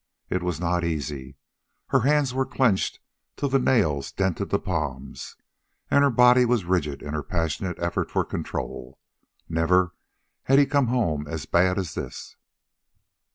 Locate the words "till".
3.37-3.49